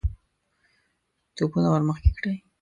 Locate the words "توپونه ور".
1.35-1.81